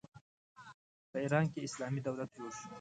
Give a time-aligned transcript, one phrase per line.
[1.09, 2.67] په ایران کې اسلامي دولت جوړ شو.